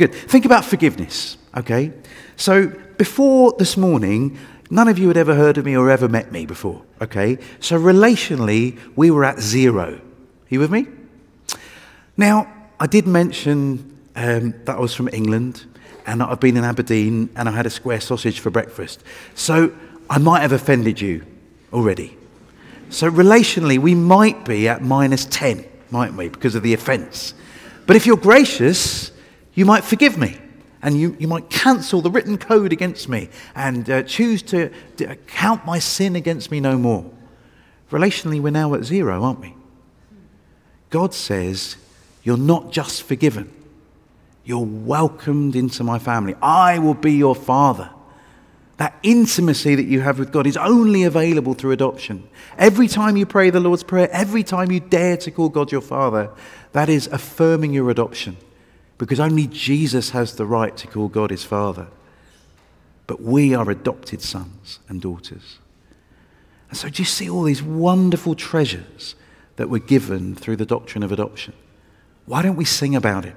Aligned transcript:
Good. 0.00 0.14
Think 0.14 0.44
about 0.44 0.64
forgiveness, 0.64 1.36
okay? 1.56 1.92
So 2.36 2.68
before 2.68 3.56
this 3.58 3.76
morning, 3.76 4.38
none 4.70 4.86
of 4.86 4.96
you 4.96 5.08
had 5.08 5.16
ever 5.16 5.34
heard 5.34 5.58
of 5.58 5.64
me 5.64 5.76
or 5.76 5.90
ever 5.90 6.08
met 6.08 6.30
me 6.30 6.46
before, 6.46 6.84
okay? 7.02 7.36
So 7.58 7.76
relationally, 7.76 8.78
we 8.94 9.10
were 9.10 9.24
at 9.24 9.40
zero. 9.40 9.94
Are 9.94 10.00
you 10.50 10.60
with 10.60 10.70
me? 10.70 10.86
Now, 12.16 12.46
I 12.78 12.86
did 12.86 13.08
mention 13.08 13.98
um, 14.14 14.54
that 14.66 14.76
I 14.76 14.78
was 14.78 14.94
from 14.94 15.08
England 15.12 15.66
and 16.06 16.22
I've 16.22 16.38
been 16.38 16.56
in 16.56 16.62
Aberdeen 16.62 17.28
and 17.34 17.48
I 17.48 17.50
had 17.50 17.66
a 17.66 17.70
square 17.70 18.00
sausage 18.00 18.38
for 18.38 18.50
breakfast. 18.50 19.02
So 19.34 19.74
I 20.08 20.18
might 20.18 20.42
have 20.42 20.52
offended 20.52 21.00
you 21.00 21.26
already. 21.72 22.16
So 22.90 23.10
relationally, 23.10 23.80
we 23.80 23.96
might 23.96 24.44
be 24.44 24.68
at 24.68 24.80
minus 24.80 25.24
10, 25.24 25.64
mightn't 25.90 26.16
we, 26.16 26.28
because 26.28 26.54
of 26.54 26.62
the 26.62 26.72
offense. 26.72 27.34
But 27.88 27.96
if 27.96 28.06
you're 28.06 28.16
gracious, 28.16 29.10
you 29.58 29.64
might 29.64 29.82
forgive 29.82 30.16
me 30.16 30.38
and 30.82 30.96
you, 31.00 31.16
you 31.18 31.26
might 31.26 31.50
cancel 31.50 32.00
the 32.00 32.12
written 32.12 32.38
code 32.38 32.72
against 32.72 33.08
me 33.08 33.28
and 33.56 33.90
uh, 33.90 34.04
choose 34.04 34.40
to, 34.40 34.70
to 34.98 35.16
count 35.26 35.66
my 35.66 35.80
sin 35.80 36.14
against 36.14 36.52
me 36.52 36.60
no 36.60 36.78
more. 36.78 37.04
Relationally, 37.90 38.40
we're 38.40 38.50
now 38.50 38.72
at 38.74 38.84
zero, 38.84 39.20
aren't 39.20 39.40
we? 39.40 39.56
God 40.90 41.12
says, 41.12 41.74
You're 42.22 42.36
not 42.36 42.70
just 42.70 43.02
forgiven, 43.02 43.52
you're 44.44 44.64
welcomed 44.64 45.56
into 45.56 45.82
my 45.82 45.98
family. 45.98 46.36
I 46.40 46.78
will 46.78 46.94
be 46.94 47.14
your 47.14 47.34
father. 47.34 47.90
That 48.76 48.96
intimacy 49.02 49.74
that 49.74 49.86
you 49.86 50.02
have 50.02 50.20
with 50.20 50.30
God 50.30 50.46
is 50.46 50.56
only 50.56 51.02
available 51.02 51.54
through 51.54 51.72
adoption. 51.72 52.28
Every 52.56 52.86
time 52.86 53.16
you 53.16 53.26
pray 53.26 53.50
the 53.50 53.58
Lord's 53.58 53.82
Prayer, 53.82 54.08
every 54.12 54.44
time 54.44 54.70
you 54.70 54.78
dare 54.78 55.16
to 55.16 55.32
call 55.32 55.48
God 55.48 55.72
your 55.72 55.80
Father, 55.80 56.30
that 56.70 56.88
is 56.88 57.08
affirming 57.08 57.72
your 57.72 57.90
adoption 57.90 58.36
because 58.98 59.20
only 59.20 59.46
Jesus 59.46 60.10
has 60.10 60.34
the 60.34 60.44
right 60.44 60.76
to 60.76 60.86
call 60.86 61.08
God 61.08 61.30
his 61.30 61.44
Father. 61.44 61.86
But 63.06 63.22
we 63.22 63.54
are 63.54 63.70
adopted 63.70 64.20
sons 64.20 64.80
and 64.88 65.00
daughters. 65.00 65.58
And 66.68 66.76
so, 66.76 66.90
do 66.90 67.00
you 67.00 67.06
see 67.06 67.30
all 67.30 67.44
these 67.44 67.62
wonderful 67.62 68.34
treasures 68.34 69.14
that 69.56 69.70
were 69.70 69.78
given 69.78 70.34
through 70.34 70.56
the 70.56 70.66
doctrine 70.66 71.02
of 71.02 71.12
adoption? 71.12 71.54
Why 72.26 72.42
don't 72.42 72.56
we 72.56 72.66
sing 72.66 72.94
about 72.94 73.24
it? 73.24 73.34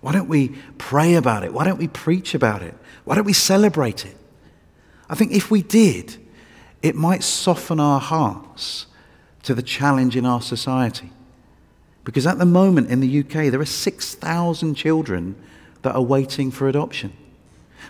Why 0.00 0.12
don't 0.12 0.28
we 0.28 0.48
pray 0.76 1.14
about 1.14 1.44
it? 1.44 1.52
Why 1.54 1.64
don't 1.64 1.78
we 1.78 1.88
preach 1.88 2.34
about 2.34 2.62
it? 2.62 2.74
Why 3.04 3.14
don't 3.14 3.24
we 3.24 3.32
celebrate 3.32 4.04
it? 4.04 4.16
I 5.08 5.14
think 5.14 5.32
if 5.32 5.50
we 5.50 5.62
did, 5.62 6.16
it 6.82 6.94
might 6.94 7.22
soften 7.22 7.80
our 7.80 8.00
hearts 8.00 8.86
to 9.42 9.54
the 9.54 9.62
challenge 9.62 10.16
in 10.16 10.26
our 10.26 10.42
society. 10.42 11.10
Because 12.04 12.26
at 12.26 12.38
the 12.38 12.46
moment 12.46 12.90
in 12.90 13.00
the 13.00 13.20
UK, 13.20 13.50
there 13.50 13.60
are 13.60 13.64
6,000 13.64 14.74
children 14.74 15.36
that 15.82 15.94
are 15.94 16.02
waiting 16.02 16.50
for 16.50 16.68
adoption. 16.68 17.12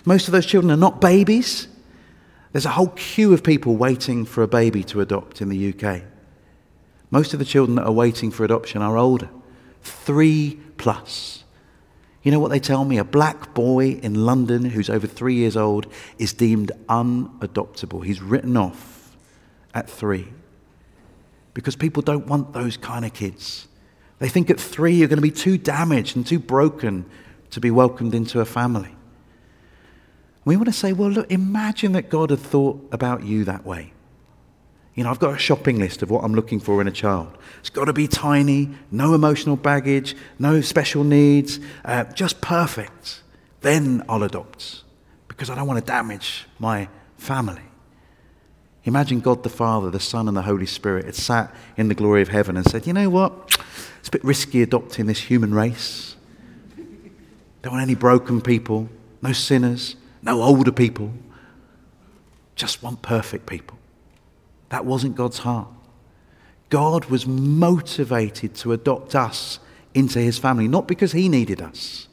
Most 0.04 0.28
of 0.28 0.32
those 0.32 0.46
children 0.46 0.70
are 0.70 0.76
not 0.76 1.00
babies. 1.00 1.68
There's 2.52 2.66
a 2.66 2.70
whole 2.70 2.88
queue 2.88 3.32
of 3.32 3.44
people 3.44 3.76
waiting 3.76 4.24
for 4.24 4.42
a 4.42 4.48
baby 4.48 4.82
to 4.84 5.00
adopt 5.00 5.40
in 5.40 5.48
the 5.48 5.74
UK. 5.74 6.02
Most 7.10 7.32
of 7.32 7.38
the 7.38 7.44
children 7.44 7.76
that 7.76 7.84
are 7.84 7.92
waiting 7.92 8.30
for 8.30 8.44
adoption 8.44 8.82
are 8.82 8.96
older, 8.96 9.28
three 9.82 10.60
plus. 10.76 11.44
You 12.22 12.30
know 12.30 12.38
what 12.38 12.50
they 12.50 12.60
tell 12.60 12.84
me? 12.84 12.98
A 12.98 13.04
black 13.04 13.54
boy 13.54 13.92
in 14.02 14.26
London 14.26 14.64
who's 14.64 14.90
over 14.90 15.06
three 15.06 15.34
years 15.34 15.56
old 15.56 15.86
is 16.18 16.32
deemed 16.32 16.70
unadoptable. 16.88 18.04
He's 18.04 18.20
written 18.20 18.56
off 18.56 19.16
at 19.72 19.88
three 19.88 20.28
because 21.54 21.76
people 21.76 22.02
don't 22.02 22.26
want 22.26 22.52
those 22.52 22.76
kind 22.76 23.04
of 23.04 23.12
kids. 23.12 23.68
They 24.20 24.28
think 24.28 24.50
at 24.50 24.60
three 24.60 24.94
you're 24.94 25.08
going 25.08 25.16
to 25.16 25.22
be 25.22 25.30
too 25.30 25.58
damaged 25.58 26.14
and 26.14 26.24
too 26.26 26.38
broken 26.38 27.06
to 27.50 27.60
be 27.60 27.70
welcomed 27.70 28.14
into 28.14 28.40
a 28.40 28.44
family. 28.44 28.94
We 30.44 30.56
want 30.56 30.68
to 30.68 30.72
say, 30.72 30.92
well, 30.92 31.10
look, 31.10 31.30
imagine 31.30 31.92
that 31.92 32.08
God 32.08 32.30
had 32.30 32.38
thought 32.38 32.86
about 32.92 33.24
you 33.24 33.44
that 33.44 33.66
way. 33.66 33.92
You 34.94 35.04
know, 35.04 35.10
I've 35.10 35.18
got 35.18 35.34
a 35.34 35.38
shopping 35.38 35.78
list 35.78 36.02
of 36.02 36.10
what 36.10 36.24
I'm 36.24 36.34
looking 36.34 36.60
for 36.60 36.80
in 36.80 36.88
a 36.88 36.92
child. 36.92 37.36
It's 37.60 37.70
got 37.70 37.86
to 37.86 37.92
be 37.92 38.06
tiny, 38.06 38.70
no 38.90 39.14
emotional 39.14 39.56
baggage, 39.56 40.14
no 40.38 40.60
special 40.60 41.04
needs, 41.04 41.60
uh, 41.84 42.04
just 42.04 42.40
perfect. 42.40 43.22
Then 43.60 44.02
I'll 44.08 44.22
adopt 44.22 44.84
because 45.28 45.48
I 45.48 45.54
don't 45.54 45.66
want 45.66 45.78
to 45.78 45.84
damage 45.84 46.46
my 46.58 46.88
family. 47.16 47.62
Imagine 48.84 49.20
God 49.20 49.42
the 49.42 49.50
Father, 49.50 49.90
the 49.90 50.00
Son, 50.00 50.26
and 50.26 50.36
the 50.36 50.42
Holy 50.42 50.66
Spirit 50.66 51.04
had 51.04 51.14
sat 51.14 51.54
in 51.76 51.88
the 51.88 51.94
glory 51.94 52.22
of 52.22 52.28
heaven 52.28 52.56
and 52.56 52.66
said, 52.66 52.86
You 52.86 52.92
know 52.92 53.10
what? 53.10 53.56
It's 54.00 54.08
a 54.08 54.12
bit 54.12 54.24
risky 54.24 54.62
adopting 54.62 55.06
this 55.06 55.20
human 55.20 55.54
race. 55.54 56.16
Don't 57.62 57.74
want 57.74 57.82
any 57.82 57.94
broken 57.94 58.40
people, 58.40 58.88
no 59.22 59.32
sinners, 59.32 59.96
no 60.22 60.42
older 60.42 60.72
people. 60.72 61.12
Just 62.54 62.82
want 62.82 63.02
perfect 63.02 63.46
people. 63.46 63.78
That 64.70 64.84
wasn't 64.84 65.16
God's 65.16 65.38
heart. 65.38 65.68
God 66.70 67.06
was 67.06 67.26
motivated 67.26 68.54
to 68.56 68.72
adopt 68.72 69.14
us 69.14 69.58
into 69.92 70.20
his 70.20 70.38
family, 70.38 70.68
not 70.68 70.86
because 70.86 71.12
he 71.12 71.28
needed 71.28 71.60
us, 71.60 72.08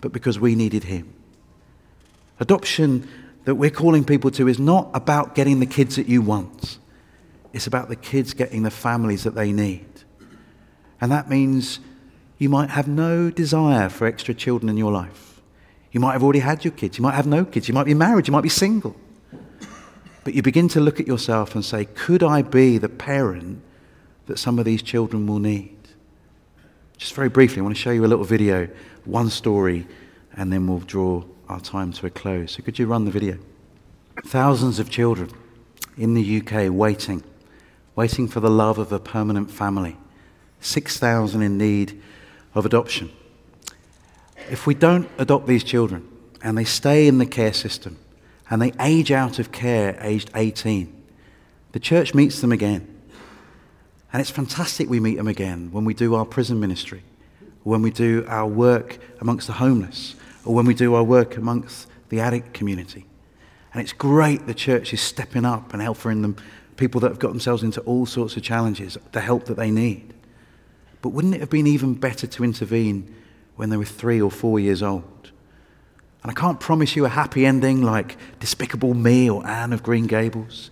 but 0.00 0.12
because 0.12 0.38
we 0.38 0.54
needed 0.54 0.84
him. 0.84 1.12
Adoption 2.40 3.08
that 3.44 3.56
we're 3.56 3.70
calling 3.70 4.04
people 4.04 4.30
to 4.30 4.48
is 4.48 4.58
not 4.58 4.90
about 4.94 5.34
getting 5.34 5.60
the 5.60 5.66
kids 5.66 5.96
that 5.96 6.08
you 6.08 6.22
want, 6.22 6.78
it's 7.52 7.66
about 7.66 7.88
the 7.88 7.96
kids 7.96 8.32
getting 8.32 8.62
the 8.62 8.70
families 8.70 9.24
that 9.24 9.34
they 9.34 9.52
need. 9.52 9.86
And 11.00 11.10
that 11.12 11.28
means 11.28 11.80
you 12.38 12.48
might 12.48 12.70
have 12.70 12.88
no 12.88 13.30
desire 13.30 13.88
for 13.88 14.06
extra 14.06 14.34
children 14.34 14.68
in 14.68 14.76
your 14.76 14.92
life. 14.92 15.40
You 15.92 16.00
might 16.00 16.12
have 16.12 16.22
already 16.22 16.40
had 16.40 16.64
your 16.64 16.72
kids. 16.72 16.98
You 16.98 17.02
might 17.02 17.14
have 17.14 17.26
no 17.26 17.44
kids. 17.44 17.68
You 17.68 17.74
might 17.74 17.84
be 17.84 17.94
married. 17.94 18.26
You 18.26 18.32
might 18.32 18.42
be 18.42 18.48
single. 18.48 18.96
But 20.24 20.34
you 20.34 20.42
begin 20.42 20.68
to 20.68 20.80
look 20.80 20.98
at 20.98 21.06
yourself 21.06 21.54
and 21.54 21.64
say, 21.64 21.84
could 21.84 22.22
I 22.22 22.42
be 22.42 22.78
the 22.78 22.88
parent 22.88 23.62
that 24.26 24.38
some 24.38 24.58
of 24.58 24.64
these 24.64 24.82
children 24.82 25.26
will 25.26 25.38
need? 25.38 25.76
Just 26.96 27.14
very 27.14 27.28
briefly, 27.28 27.60
I 27.60 27.62
want 27.62 27.76
to 27.76 27.80
show 27.80 27.90
you 27.90 28.04
a 28.04 28.08
little 28.08 28.24
video, 28.24 28.68
one 29.04 29.28
story, 29.28 29.86
and 30.36 30.52
then 30.52 30.66
we'll 30.66 30.78
draw 30.78 31.24
our 31.48 31.60
time 31.60 31.92
to 31.92 32.06
a 32.06 32.10
close. 32.10 32.52
So 32.52 32.62
could 32.62 32.78
you 32.78 32.86
run 32.86 33.04
the 33.04 33.10
video? 33.10 33.38
Thousands 34.24 34.78
of 34.78 34.90
children 34.90 35.30
in 35.96 36.14
the 36.14 36.40
UK 36.40 36.72
waiting, 36.72 37.22
waiting 37.94 38.26
for 38.26 38.40
the 38.40 38.50
love 38.50 38.78
of 38.78 38.92
a 38.92 38.98
permanent 38.98 39.50
family. 39.50 39.96
6,000 40.64 41.42
in 41.42 41.58
need 41.58 42.00
of 42.54 42.64
adoption. 42.66 43.10
If 44.50 44.66
we 44.66 44.74
don't 44.74 45.08
adopt 45.18 45.46
these 45.46 45.64
children 45.64 46.08
and 46.42 46.56
they 46.56 46.64
stay 46.64 47.06
in 47.06 47.18
the 47.18 47.26
care 47.26 47.52
system 47.52 47.98
and 48.50 48.60
they 48.60 48.72
age 48.80 49.10
out 49.10 49.38
of 49.38 49.52
care 49.52 49.96
aged 50.00 50.30
18, 50.34 50.90
the 51.72 51.80
church 51.80 52.14
meets 52.14 52.40
them 52.40 52.52
again. 52.52 52.88
And 54.12 54.20
it's 54.20 54.30
fantastic 54.30 54.88
we 54.88 55.00
meet 55.00 55.16
them 55.16 55.26
again 55.26 55.70
when 55.72 55.84
we 55.84 55.92
do 55.92 56.14
our 56.14 56.24
prison 56.24 56.60
ministry, 56.60 57.02
when 57.64 57.82
we 57.82 57.90
do 57.90 58.24
our 58.28 58.46
work 58.46 58.98
amongst 59.20 59.48
the 59.48 59.54
homeless, 59.54 60.14
or 60.44 60.54
when 60.54 60.66
we 60.66 60.74
do 60.74 60.94
our 60.94 61.02
work 61.02 61.36
amongst 61.36 61.88
the 62.10 62.20
addict 62.20 62.54
community. 62.54 63.06
And 63.72 63.82
it's 63.82 63.92
great 63.92 64.46
the 64.46 64.54
church 64.54 64.92
is 64.92 65.00
stepping 65.00 65.44
up 65.44 65.72
and 65.72 65.82
offering 65.82 66.22
them 66.22 66.36
people 66.76 67.00
that 67.00 67.08
have 67.08 67.18
got 67.18 67.30
themselves 67.30 67.64
into 67.64 67.80
all 67.82 68.06
sorts 68.06 68.36
of 68.36 68.42
challenges 68.42 68.96
the 69.12 69.20
help 69.20 69.46
that 69.46 69.56
they 69.56 69.70
need. 69.70 70.13
But 71.04 71.10
wouldn't 71.10 71.34
it 71.34 71.40
have 71.40 71.50
been 71.50 71.66
even 71.66 71.92
better 71.92 72.26
to 72.26 72.44
intervene 72.44 73.14
when 73.56 73.68
they 73.68 73.76
were 73.76 73.84
three 73.84 74.22
or 74.22 74.30
four 74.30 74.58
years 74.58 74.82
old? 74.82 75.32
And 76.22 76.30
I 76.30 76.32
can't 76.32 76.58
promise 76.58 76.96
you 76.96 77.04
a 77.04 77.10
happy 77.10 77.44
ending 77.44 77.82
like 77.82 78.16
Despicable 78.40 78.94
Me 78.94 79.28
or 79.28 79.46
Anne 79.46 79.74
of 79.74 79.82
Green 79.82 80.06
Gables. 80.06 80.70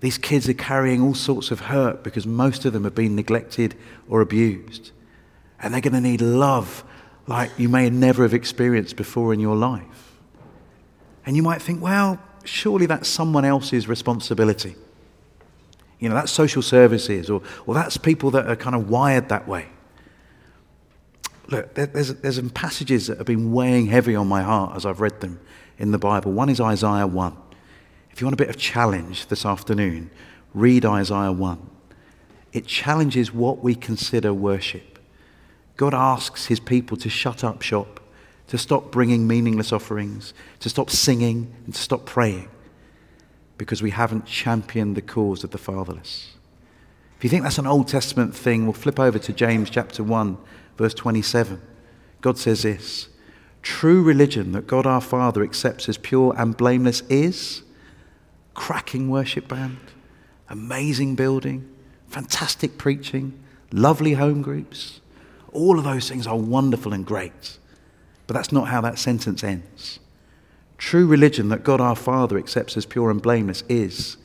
These 0.00 0.18
kids 0.18 0.48
are 0.48 0.54
carrying 0.54 1.00
all 1.00 1.14
sorts 1.14 1.52
of 1.52 1.60
hurt 1.60 2.02
because 2.02 2.26
most 2.26 2.64
of 2.64 2.72
them 2.72 2.82
have 2.82 2.96
been 2.96 3.14
neglected 3.14 3.76
or 4.08 4.20
abused. 4.20 4.90
And 5.60 5.72
they're 5.72 5.80
going 5.80 5.94
to 5.94 6.00
need 6.00 6.20
love 6.20 6.82
like 7.28 7.56
you 7.56 7.68
may 7.68 7.88
never 7.90 8.24
have 8.24 8.34
experienced 8.34 8.96
before 8.96 9.32
in 9.32 9.38
your 9.38 9.54
life. 9.54 10.16
And 11.24 11.36
you 11.36 11.44
might 11.44 11.62
think, 11.62 11.80
well, 11.80 12.18
surely 12.42 12.86
that's 12.86 13.08
someone 13.08 13.44
else's 13.44 13.86
responsibility. 13.86 14.74
You 16.00 16.08
know, 16.08 16.14
that's 16.14 16.32
social 16.32 16.62
services, 16.62 17.28
or, 17.28 17.42
or 17.66 17.74
that's 17.74 17.98
people 17.98 18.30
that 18.32 18.46
are 18.46 18.56
kind 18.56 18.74
of 18.74 18.88
wired 18.88 19.28
that 19.28 19.46
way. 19.46 19.68
Look, 21.48 21.74
there's, 21.74 22.14
there's 22.14 22.36
some 22.36 22.50
passages 22.50 23.06
that 23.08 23.18
have 23.18 23.26
been 23.26 23.52
weighing 23.52 23.86
heavy 23.86 24.16
on 24.16 24.26
my 24.26 24.42
heart 24.42 24.76
as 24.76 24.86
I've 24.86 25.00
read 25.00 25.20
them 25.20 25.40
in 25.78 25.90
the 25.90 25.98
Bible. 25.98 26.32
One 26.32 26.48
is 26.48 26.60
Isaiah 26.60 27.06
1. 27.06 27.36
If 28.10 28.20
you 28.20 28.26
want 28.26 28.34
a 28.34 28.36
bit 28.36 28.48
of 28.48 28.56
challenge 28.56 29.26
this 29.26 29.44
afternoon, 29.44 30.10
read 30.54 30.86
Isaiah 30.86 31.32
1. 31.32 31.70
It 32.52 32.66
challenges 32.66 33.32
what 33.32 33.62
we 33.62 33.74
consider 33.74 34.32
worship. 34.32 34.98
God 35.76 35.92
asks 35.92 36.46
his 36.46 36.60
people 36.60 36.96
to 36.98 37.10
shut 37.10 37.44
up 37.44 37.62
shop, 37.62 38.00
to 38.48 38.56
stop 38.56 38.90
bringing 38.90 39.26
meaningless 39.26 39.72
offerings, 39.72 40.32
to 40.60 40.68
stop 40.68 40.88
singing, 40.88 41.52
and 41.66 41.74
to 41.74 41.80
stop 41.80 42.06
praying 42.06 42.48
because 43.60 43.82
we 43.82 43.90
haven't 43.90 44.24
championed 44.24 44.96
the 44.96 45.02
cause 45.02 45.44
of 45.44 45.50
the 45.50 45.58
fatherless. 45.58 46.32
If 47.18 47.24
you 47.24 47.28
think 47.28 47.42
that's 47.42 47.58
an 47.58 47.66
Old 47.66 47.88
Testament 47.88 48.34
thing, 48.34 48.64
we'll 48.64 48.72
flip 48.72 48.98
over 48.98 49.18
to 49.18 49.34
James 49.34 49.68
chapter 49.68 50.02
1, 50.02 50.38
verse 50.78 50.94
27. 50.94 51.60
God 52.22 52.38
says 52.38 52.62
this 52.62 53.10
True 53.60 54.02
religion 54.02 54.52
that 54.52 54.66
God 54.66 54.86
our 54.86 55.02
Father 55.02 55.42
accepts 55.42 55.90
as 55.90 55.98
pure 55.98 56.34
and 56.38 56.56
blameless 56.56 57.02
is 57.10 57.62
cracking 58.54 59.10
worship 59.10 59.46
band, 59.46 59.76
amazing 60.48 61.14
building, 61.14 61.70
fantastic 62.08 62.78
preaching, 62.78 63.38
lovely 63.72 64.14
home 64.14 64.40
groups. 64.40 65.02
All 65.52 65.76
of 65.76 65.84
those 65.84 66.08
things 66.08 66.26
are 66.26 66.38
wonderful 66.38 66.94
and 66.94 67.04
great. 67.04 67.58
But 68.26 68.32
that's 68.32 68.52
not 68.52 68.68
how 68.68 68.80
that 68.80 68.98
sentence 68.98 69.44
ends. 69.44 69.98
True 70.80 71.06
religion 71.06 71.50
that 71.50 71.62
God 71.62 71.78
our 71.78 71.94
Father 71.94 72.38
accepts 72.38 72.74
as 72.74 72.86
pure 72.86 73.10
and 73.10 73.20
blameless 73.20 73.62
is 73.68 74.16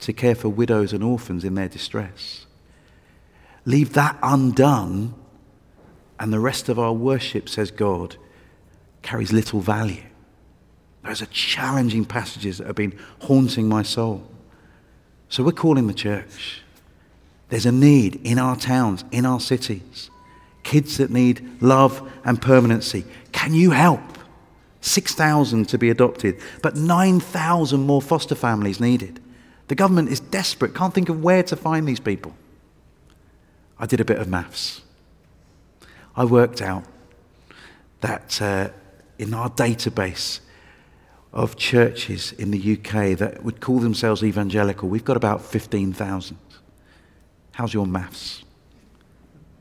to 0.00 0.12
care 0.12 0.34
for 0.34 0.50
widows 0.50 0.92
and 0.92 1.02
orphans 1.02 1.42
in 1.42 1.54
their 1.54 1.70
distress. 1.70 2.44
Leave 3.64 3.94
that 3.94 4.18
undone, 4.22 5.14
and 6.20 6.30
the 6.30 6.38
rest 6.38 6.68
of 6.68 6.78
our 6.78 6.92
worship, 6.92 7.48
says 7.48 7.70
God, 7.70 8.16
carries 9.00 9.32
little 9.32 9.60
value. 9.60 10.02
Those 11.02 11.22
are 11.22 11.26
challenging 11.26 12.04
passages 12.04 12.58
that 12.58 12.66
have 12.66 12.76
been 12.76 12.98
haunting 13.22 13.66
my 13.66 13.82
soul. 13.82 14.22
So 15.30 15.42
we're 15.42 15.52
calling 15.52 15.86
the 15.86 15.94
church. 15.94 16.60
There's 17.48 17.64
a 17.64 17.72
need 17.72 18.20
in 18.22 18.38
our 18.38 18.56
towns, 18.56 19.02
in 19.12 19.24
our 19.24 19.40
cities. 19.40 20.10
Kids 20.62 20.98
that 20.98 21.10
need 21.10 21.62
love 21.62 22.06
and 22.22 22.40
permanency. 22.40 23.06
Can 23.32 23.54
you 23.54 23.70
help? 23.70 24.02
6,000 24.86 25.68
to 25.68 25.78
be 25.78 25.90
adopted, 25.90 26.40
but 26.62 26.76
9,000 26.76 27.80
more 27.80 28.00
foster 28.00 28.34
families 28.34 28.80
needed. 28.80 29.20
The 29.68 29.74
government 29.74 30.10
is 30.10 30.20
desperate, 30.20 30.74
can't 30.74 30.94
think 30.94 31.08
of 31.08 31.22
where 31.22 31.42
to 31.42 31.56
find 31.56 31.88
these 31.88 32.00
people. 32.00 32.34
I 33.78 33.86
did 33.86 34.00
a 34.00 34.04
bit 34.04 34.18
of 34.18 34.28
maths. 34.28 34.82
I 36.14 36.24
worked 36.24 36.62
out 36.62 36.84
that 38.00 38.40
uh, 38.40 38.70
in 39.18 39.34
our 39.34 39.50
database 39.50 40.40
of 41.32 41.56
churches 41.56 42.32
in 42.32 42.50
the 42.52 42.78
UK 42.78 43.18
that 43.18 43.42
would 43.42 43.60
call 43.60 43.80
themselves 43.80 44.22
evangelical, 44.22 44.88
we've 44.88 45.04
got 45.04 45.16
about 45.16 45.42
15,000. 45.42 46.38
How's 47.52 47.74
your 47.74 47.86
maths? 47.86 48.44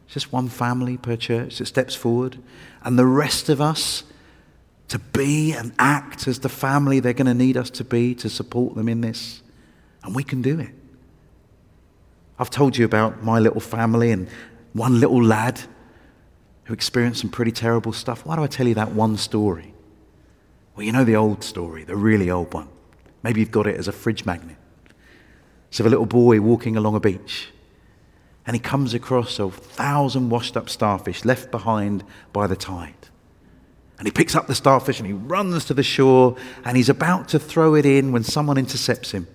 Just 0.08 0.32
one 0.32 0.48
family 0.48 0.98
per 0.98 1.16
church 1.16 1.58
that 1.58 1.66
steps 1.66 1.96
forward, 1.96 2.38
and 2.84 2.98
the 2.98 3.06
rest 3.06 3.50
of 3.50 3.60
us 3.60 4.04
to 4.90 5.00
be 5.00 5.54
and 5.54 5.74
act 5.80 6.28
as 6.28 6.40
the 6.40 6.50
family 6.50 7.00
they're 7.00 7.14
going 7.14 7.26
to 7.26 7.34
need 7.34 7.58
us 7.58 7.70
to 7.72 7.84
be 7.84 8.16
to 8.16 8.30
support 8.30 8.76
them 8.76 8.88
in 8.88 9.02
this. 9.02 9.42
And 10.04 10.16
we 10.16 10.24
can 10.24 10.42
do 10.42 10.60
it. 10.60 10.72
I've 12.38 12.50
told 12.50 12.78
you 12.78 12.86
about 12.86 13.24
my 13.24 13.40
little 13.40 13.62
family 13.62 14.12
and 14.12 14.28
one 14.74 15.00
little 15.00 15.24
lad 15.24 15.62
who 16.66 16.74
experienced 16.74 17.22
some 17.22 17.30
pretty 17.30 17.52
terrible 17.52 17.94
stuff. 17.94 18.26
Why 18.26 18.36
do 18.36 18.44
I 18.44 18.48
tell 18.48 18.68
you 18.68 18.76
that 18.76 18.92
one 18.92 19.18
story? 19.18 19.74
Well, 20.76 20.86
you 20.86 20.92
know 20.92 21.06
the 21.06 21.16
old 21.16 21.44
story, 21.44 21.84
the 21.84 21.96
really 21.96 22.30
old 22.30 22.54
one. 22.54 22.68
Maybe 23.24 23.40
you've 23.40 23.52
got 23.52 23.68
it 23.68 23.78
as 23.78 23.88
a 23.88 23.92
fridge 23.92 24.26
magnet. 24.26 24.58
It's 25.70 25.80
of 25.80 25.86
a 25.86 25.90
little 25.90 26.06
boy 26.06 26.42
walking 26.42 26.76
along 26.76 26.96
a 26.96 27.00
beach, 27.00 27.50
and 28.46 28.56
he 28.56 28.60
comes 28.60 28.94
across 28.94 29.40
a 29.40 29.50
thousand 29.50 30.30
washed 30.30 30.58
up 30.58 30.70
starfish 30.70 31.26
left 31.26 31.52
behind 31.52 32.04
by 32.34 32.48
the 32.48 32.56
tide. 32.56 33.05
And 33.98 34.08
he 34.08 34.12
picks 34.12 34.36
up 34.36 34.48
the 34.48 34.56
starfish 34.56 35.00
and 35.00 35.08
he 35.08 35.14
runs 35.14 35.66
to 35.66 35.74
the 35.74 35.84
shore, 35.84 36.36
and 36.66 36.76
he's 36.76 36.90
about 36.90 37.30
to 37.30 37.40
throw 37.40 37.76
it 37.76 37.86
in 37.86 38.12
when 38.12 38.24
someone 38.24 38.58
intercepts 38.58 39.12
him. 39.12 39.28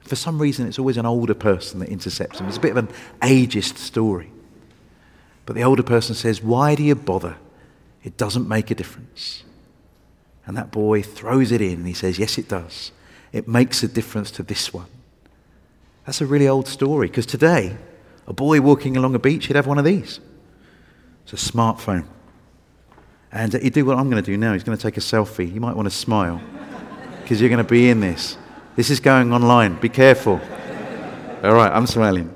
For 0.00 0.16
some 0.16 0.40
reason, 0.40 0.66
it's 0.66 0.78
always 0.78 0.96
an 0.96 1.06
older 1.06 1.34
person 1.34 1.80
that 1.80 1.88
intercepts 1.88 2.38
him. 2.38 2.46
It's 2.46 2.56
a 2.56 2.60
bit 2.60 2.76
of 2.76 2.78
an 2.78 2.88
ageist 3.20 3.78
story. 3.78 4.30
But 5.46 5.56
the 5.56 5.64
older 5.64 5.82
person 5.82 6.14
says, 6.14 6.42
Why 6.42 6.74
do 6.74 6.82
you 6.82 6.94
bother? 6.94 7.36
It 8.02 8.16
doesn't 8.16 8.48
make 8.48 8.70
a 8.70 8.74
difference. 8.74 9.44
And 10.46 10.56
that 10.56 10.70
boy 10.70 11.02
throws 11.02 11.52
it 11.52 11.62
in 11.62 11.74
and 11.74 11.86
he 11.86 11.94
says, 11.94 12.18
Yes, 12.18 12.38
it 12.38 12.48
does. 12.48 12.92
It 13.32 13.48
makes 13.48 13.82
a 13.82 13.88
difference 13.88 14.30
to 14.32 14.42
this 14.42 14.72
one. 14.72 14.86
That's 16.06 16.20
a 16.20 16.26
really 16.26 16.48
old 16.48 16.68
story 16.68 17.08
because 17.08 17.26
today, 17.26 17.76
a 18.26 18.32
boy 18.32 18.60
walking 18.60 18.96
along 18.96 19.14
a 19.14 19.18
beach, 19.18 19.46
he'd 19.46 19.56
have 19.56 19.66
one 19.66 19.78
of 19.78 19.84
these. 19.84 20.20
It's 21.24 21.32
a 21.32 21.52
smartphone. 21.52 22.06
And 23.34 23.52
he'd 23.52 23.72
do 23.72 23.84
what 23.84 23.98
I'm 23.98 24.08
going 24.08 24.22
to 24.22 24.30
do 24.30 24.38
now. 24.38 24.52
He's 24.52 24.62
going 24.62 24.78
to 24.78 24.82
take 24.82 24.96
a 24.96 25.00
selfie. 25.00 25.52
You 25.52 25.60
might 25.60 25.74
want 25.74 25.86
to 25.86 25.94
smile 25.94 26.40
because 27.20 27.40
you're 27.40 27.50
going 27.50 27.64
to 27.64 27.68
be 27.68 27.90
in 27.90 27.98
this. 27.98 28.38
This 28.76 28.90
is 28.90 29.00
going 29.00 29.32
online. 29.32 29.74
Be 29.80 29.88
careful. 29.88 30.40
All 31.42 31.52
right, 31.52 31.72
I'm 31.72 31.88
smiling. 31.88 32.34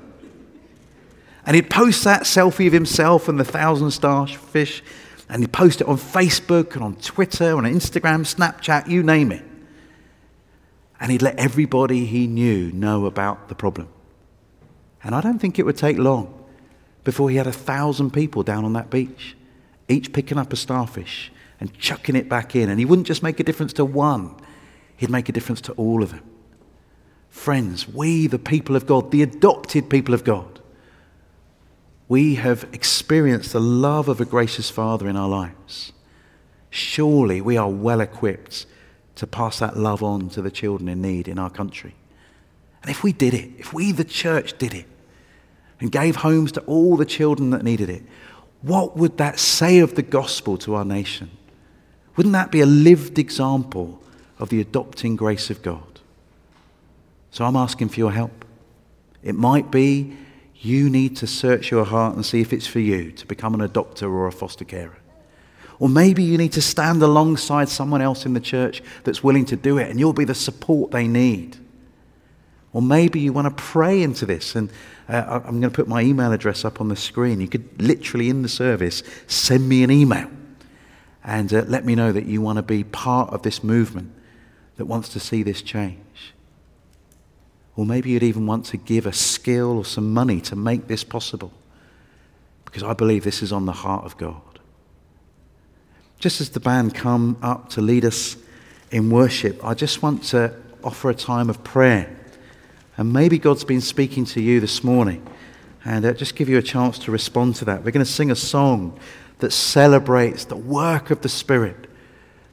And 1.45 1.55
he'd 1.55 1.69
post 1.69 2.03
that 2.03 2.23
selfie 2.23 2.67
of 2.67 2.73
himself 2.73 3.29
and 3.29 3.39
the 3.39 3.45
thousand 3.45 3.91
starfish, 3.91 4.83
and 5.29 5.41
he'd 5.41 5.53
post 5.53 5.79
it 5.79 5.87
on 5.87 5.95
Facebook 5.95 6.75
and 6.75 6.83
on 6.83 6.95
Twitter, 6.97 7.55
on 7.55 7.63
Instagram, 7.63 8.21
Snapchat, 8.21 8.89
you 8.89 9.01
name 9.01 9.31
it. 9.31 9.43
And 10.99 11.13
he'd 11.13 11.21
let 11.21 11.39
everybody 11.39 12.05
he 12.05 12.27
knew 12.27 12.73
know 12.73 13.05
about 13.05 13.47
the 13.47 13.55
problem. 13.55 13.87
And 15.01 15.15
I 15.15 15.21
don't 15.21 15.39
think 15.39 15.59
it 15.59 15.65
would 15.65 15.77
take 15.77 15.97
long 15.97 16.33
before 17.05 17.29
he 17.29 17.37
had 17.37 17.47
a 17.47 17.53
thousand 17.53 18.11
people 18.11 18.43
down 18.43 18.65
on 18.65 18.73
that 18.73 18.89
beach, 18.89 19.37
each 19.89 20.13
picking 20.13 20.37
up 20.37 20.53
a 20.53 20.55
starfish 20.55 21.31
and 21.59 21.77
chucking 21.77 22.15
it 22.15 22.29
back 22.29 22.55
in. 22.55 22.69
And 22.69 22.79
he 22.79 22.85
wouldn't 22.85 23.07
just 23.07 23.23
make 23.23 23.39
a 23.39 23.43
difference 23.43 23.73
to 23.73 23.85
one, 23.85 24.35
he'd 24.95 25.09
make 25.09 25.27
a 25.27 25.33
difference 25.33 25.61
to 25.61 25.73
all 25.73 26.03
of 26.03 26.11
them. 26.11 26.23
Friends, 27.29 27.87
we, 27.87 28.27
the 28.27 28.39
people 28.39 28.75
of 28.75 28.85
God, 28.85 29.11
the 29.11 29.21
adopted 29.21 29.89
people 29.89 30.13
of 30.13 30.23
God, 30.23 30.59
we 32.07 32.35
have 32.35 32.67
experienced 32.73 33.53
the 33.53 33.61
love 33.61 34.07
of 34.07 34.19
a 34.19 34.25
gracious 34.25 34.69
Father 34.69 35.07
in 35.07 35.15
our 35.15 35.29
lives. 35.29 35.93
Surely 36.71 37.39
we 37.39 37.55
are 37.55 37.69
well 37.69 38.01
equipped 38.01 38.65
to 39.15 39.27
pass 39.27 39.59
that 39.59 39.77
love 39.77 40.01
on 40.01 40.29
to 40.29 40.41
the 40.41 40.49
children 40.49 40.89
in 40.89 41.01
need 41.01 41.27
in 41.27 41.37
our 41.37 41.49
country. 41.49 41.93
And 42.81 42.89
if 42.89 43.03
we 43.03 43.13
did 43.13 43.33
it, 43.33 43.51
if 43.57 43.73
we, 43.73 43.91
the 43.91 44.03
church, 44.03 44.57
did 44.57 44.73
it, 44.73 44.85
and 45.79 45.91
gave 45.91 46.17
homes 46.17 46.51
to 46.53 46.61
all 46.61 46.97
the 46.97 47.05
children 47.05 47.51
that 47.51 47.63
needed 47.63 47.89
it, 47.89 48.03
what 48.61 48.97
would 48.97 49.17
that 49.17 49.39
say 49.39 49.79
of 49.79 49.95
the 49.95 50.01
gospel 50.01 50.57
to 50.59 50.75
our 50.75 50.85
nation? 50.85 51.31
Wouldn't 52.15 52.33
that 52.33 52.51
be 52.51 52.61
a 52.61 52.65
lived 52.65 53.17
example 53.17 54.01
of 54.37 54.49
the 54.49 54.59
adopting 54.59 55.15
grace 55.15 55.49
of 55.49 55.61
God? 55.61 55.99
So 57.31 57.45
I'm 57.45 57.55
asking 57.55 57.89
for 57.89 57.99
your 57.99 58.11
help. 58.11 58.45
It 59.23 59.35
might 59.35 59.71
be 59.71 60.17
you 60.55 60.89
need 60.89 61.15
to 61.17 61.27
search 61.27 61.71
your 61.71 61.85
heart 61.85 62.15
and 62.15 62.25
see 62.25 62.41
if 62.41 62.51
it's 62.51 62.67
for 62.67 62.79
you 62.79 63.11
to 63.13 63.25
become 63.25 63.53
an 63.53 63.61
adopter 63.61 64.03
or 64.03 64.27
a 64.27 64.31
foster 64.31 64.65
carer. 64.65 64.97
Or 65.79 65.87
maybe 65.87 66.23
you 66.23 66.37
need 66.37 66.51
to 66.53 66.61
stand 66.61 67.01
alongside 67.01 67.69
someone 67.69 68.01
else 68.01 68.25
in 68.25 68.33
the 68.33 68.41
church 68.41 68.83
that's 69.05 69.23
willing 69.23 69.45
to 69.45 69.55
do 69.55 69.77
it 69.77 69.89
and 69.89 69.97
you'll 69.97 70.11
be 70.11 70.25
the 70.25 70.35
support 70.35 70.91
they 70.91 71.07
need. 71.07 71.55
Or 72.71 72.81
maybe 72.81 73.19
you 73.19 73.33
want 73.33 73.45
to 73.45 73.63
pray 73.63 74.01
into 74.01 74.25
this. 74.25 74.55
And 74.55 74.69
uh, 75.07 75.41
I'm 75.43 75.59
going 75.59 75.61
to 75.61 75.69
put 75.71 75.87
my 75.87 76.01
email 76.01 76.31
address 76.31 76.63
up 76.63 76.79
on 76.79 76.89
the 76.89 76.95
screen. 76.95 77.41
You 77.41 77.47
could 77.47 77.81
literally, 77.81 78.29
in 78.29 78.43
the 78.43 78.49
service, 78.49 79.01
send 79.27 79.67
me 79.67 79.83
an 79.83 79.91
email 79.91 80.29
and 81.23 81.53
uh, 81.53 81.63
let 81.67 81.85
me 81.85 81.95
know 81.95 82.11
that 82.11 82.25
you 82.25 82.41
want 82.41 82.57
to 82.57 82.63
be 82.63 82.83
part 82.83 83.33
of 83.33 83.41
this 83.41 83.63
movement 83.63 84.11
that 84.77 84.85
wants 84.85 85.09
to 85.09 85.19
see 85.19 85.43
this 85.43 85.61
change. 85.61 86.33
Or 87.75 87.85
maybe 87.85 88.11
you'd 88.11 88.23
even 88.23 88.45
want 88.45 88.65
to 88.65 88.77
give 88.77 89.05
a 89.05 89.13
skill 89.13 89.77
or 89.77 89.85
some 89.85 90.13
money 90.13 90.41
to 90.41 90.55
make 90.55 90.87
this 90.87 91.03
possible. 91.03 91.53
Because 92.65 92.83
I 92.83 92.93
believe 92.93 93.23
this 93.23 93.41
is 93.41 93.51
on 93.51 93.65
the 93.65 93.71
heart 93.71 94.05
of 94.05 94.17
God. 94.17 94.41
Just 96.19 96.41
as 96.41 96.49
the 96.49 96.59
band 96.59 96.93
come 96.93 97.37
up 97.41 97.69
to 97.69 97.81
lead 97.81 98.05
us 98.05 98.35
in 98.91 99.09
worship, 99.09 99.63
I 99.63 99.73
just 99.73 100.01
want 100.01 100.23
to 100.25 100.53
offer 100.83 101.09
a 101.09 101.15
time 101.15 101.49
of 101.49 101.63
prayer. 101.63 102.18
And 102.99 103.13
maybe 103.13 103.39
God's 103.39 103.63
been 103.63 103.79
speaking 103.79 104.25
to 104.25 104.41
you 104.41 104.59
this 104.59 104.83
morning. 104.83 105.25
And 105.85 106.05
uh, 106.05 106.11
just 106.11 106.35
give 106.35 106.49
you 106.49 106.57
a 106.57 106.61
chance 106.61 106.99
to 106.99 107.11
respond 107.11 107.55
to 107.55 107.65
that. 107.65 107.85
We're 107.85 107.91
going 107.91 108.05
to 108.05 108.11
sing 108.11 108.29
a 108.29 108.35
song 108.35 108.99
that 109.37 109.53
celebrates 109.53 110.43
the 110.43 110.57
work 110.57 111.09
of 111.09 111.21
the 111.21 111.29
Spirit. 111.29 111.89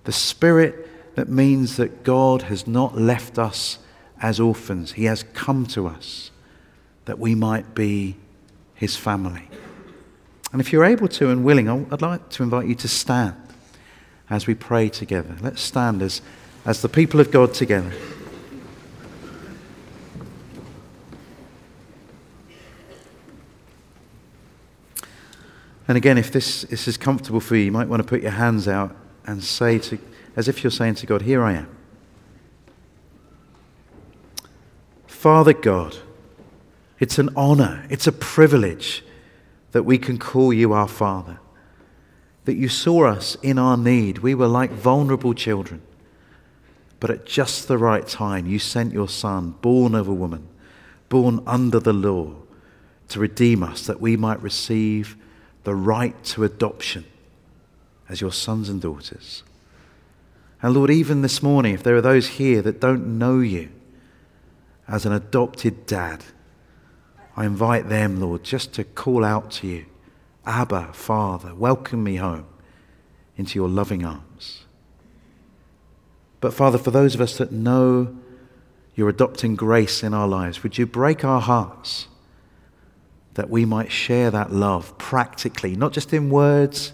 The 0.05 0.13
Spirit 0.13 1.17
that 1.17 1.29
means 1.29 1.79
that 1.79 2.05
God 2.05 2.43
has 2.43 2.65
not 2.65 2.97
left 2.97 3.41
us 3.41 3.81
as 4.23 4.39
orphans. 4.39 4.93
He 4.93 5.07
has 5.07 5.25
come 5.35 5.67
to 5.67 5.89
us 5.89 6.31
that 7.07 7.19
we 7.19 7.35
might 7.35 7.75
be 7.75 8.15
his 8.77 8.95
family. 8.95 9.49
And 10.53 10.61
if 10.61 10.73
you're 10.73 10.85
able 10.85 11.09
to 11.09 11.29
and 11.29 11.43
willing, 11.43 11.69
I'd 11.69 12.03
like 12.03 12.29
to 12.29 12.45
invite 12.45 12.69
you 12.69 12.77
to 12.77 12.89
stand 12.89 13.35
as 14.31 14.47
we 14.47 14.55
pray 14.55 14.91
together. 14.91 15.35
Let's 15.41 15.61
stand 15.61 16.03
as, 16.03 16.23
as 16.65 16.83
the 16.83 16.89
people 16.89 17.19
of 17.19 17.33
God 17.33 17.53
together. 17.53 17.91
And 25.89 25.97
again, 25.97 26.19
if 26.19 26.33
this, 26.33 26.63
this 26.63 26.89
is 26.89 26.97
comfortable 26.97 27.41
for 27.41 27.57
you, 27.57 27.65
you 27.65 27.73
might 27.73 27.89
want 27.89 28.03
to 28.03 28.09
put 28.09 28.23
your 28.23 28.33
hands 28.33 28.67
out 28.67 28.97
and 29.27 29.43
say 29.43 29.79
to, 29.79 29.99
as 30.35 30.49
if 30.49 30.65
you're 30.65 30.71
saying 30.71 30.97
to 30.97 31.07
God, 31.07 31.23
Here 31.23 31.43
I 31.43 31.53
am. 31.53 31.77
Father 35.07 35.53
God, 35.53 35.97
it's 36.99 37.19
an 37.19 37.31
honor, 37.37 37.87
it's 37.91 38.07
a 38.07 38.13
privilege 38.13 39.05
that 39.73 39.85
we 39.85 39.99
can 39.99 40.19
call 40.19 40.53
you 40.53 40.73
our 40.73 40.89
Father. 40.89 41.39
that 42.47 42.55
you 42.55 42.69
saw 42.69 43.05
us 43.05 43.37
in 43.43 43.59
our 43.59 43.77
need. 43.77 44.19
We 44.19 44.35
were 44.35 44.47
like 44.47 44.71
vulnerable 44.71 45.35
children. 45.35 45.83
But 47.01 47.11
at 47.11 47.27
just 47.27 47.69
the 47.69 47.77
right 47.77 48.07
time, 48.07 48.47
you 48.47 48.59
sent 48.59 48.93
your 48.93 49.09
Son, 49.09 49.51
born 49.61 49.95
of 49.95 50.09
a 50.09 50.15
woman, 50.15 50.49
born 51.09 51.43
under 51.47 51.81
the 51.81 51.93
law, 51.93 52.37
to 53.09 53.21
redeem 53.21 53.63
us 53.63 53.87
that 53.87 54.01
we 54.01 54.17
might 54.17 54.41
receive 54.41 55.17
the 55.67 55.75
right 55.75 56.23
to 56.23 56.45
adoption 56.45 57.05
as 58.09 58.21
your 58.21 58.31
sons 58.31 58.69
and 58.69 58.81
daughters. 58.81 59.43
And 60.63 60.73
Lord, 60.73 60.93
even 60.93 61.23
this 61.23 61.43
morning, 61.43 61.75
if 61.75 61.83
there 61.83 61.97
are 61.97 62.01
those 62.01 62.29
here 62.29 62.63
that 62.63 62.81
don't 62.81 63.19
know 63.19 63.41
you 63.41 63.71
as 64.87 65.05
an 65.05 65.13
adopted 65.13 65.85
dad, 65.85 66.25
I 67.37 67.47
invite 67.47 67.89
them, 67.89 68.21
Lord, 68.21 68.45
just 68.45 68.75
to 68.75 68.85
call 68.85 69.25
out 69.25 69.51
to 69.53 69.67
you 69.67 69.87
Abba, 70.47 70.93
Father, 70.93 71.53
welcome 71.53 72.05
me 72.05 72.15
home 72.15 72.47
into 73.37 73.59
your 73.59 73.69
loving 73.69 74.05
arms. 74.05 74.67
But 76.41 76.55
Father, 76.55 76.79
for 76.79 76.93
those 76.93 77.17
of 77.17 77.21
us 77.21 77.39
that 77.39 77.51
know 77.51 78.17
your 78.95 79.09
adopting 79.09 79.57
grace 79.57 80.05
in 80.05 80.15
our 80.15 80.29
lives, 80.29 80.63
would 80.63 80.79
you 80.79 80.87
break 80.87 81.25
our 81.25 81.41
hearts 81.41 82.07
that 83.37 83.49
we 83.49 83.65
might 83.65 83.91
share 83.91 84.31
that 84.31 84.53
love 84.53 84.97
practically, 84.99 85.77
not 85.77 85.93
just 85.93 86.13
in 86.13 86.29
words, 86.29 86.93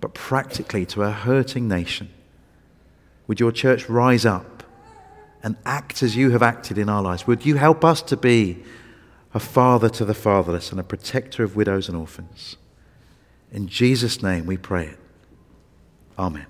but 0.00 0.14
practically 0.14 0.86
to 0.86 1.02
a 1.02 1.10
hurting 1.10 1.68
nation? 1.68 2.08
Would 3.26 3.40
your 3.40 3.52
church 3.52 3.88
rise 3.88 4.24
up 4.24 4.62
and 5.42 5.56
act 5.64 6.02
as 6.02 6.16
you 6.16 6.30
have 6.30 6.42
acted 6.42 6.78
in 6.78 6.88
our 6.88 7.02
lives? 7.02 7.26
Would 7.26 7.44
you 7.44 7.56
help 7.56 7.84
us 7.84 8.02
to 8.02 8.16
be 8.16 8.62
a 9.34 9.40
father 9.40 9.88
to 9.88 10.04
the 10.04 10.14
fatherless 10.14 10.70
and 10.70 10.78
a 10.78 10.84
protector 10.84 11.42
of 11.42 11.56
widows 11.56 11.88
and 11.88 11.96
orphans? 11.96 12.56
In 13.50 13.68
Jesus' 13.68 14.22
name 14.22 14.46
we 14.46 14.56
pray 14.56 14.86
it. 14.86 14.98
Amen. 16.18 16.46